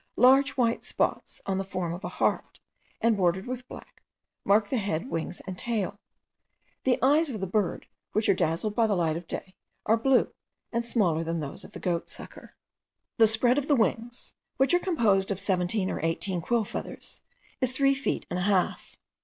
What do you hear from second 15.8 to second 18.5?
or eighteen quill feathers, is three feet and a